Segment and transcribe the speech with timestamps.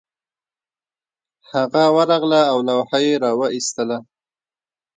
[1.51, 3.97] هغه ورغله او لوحه یې راویستله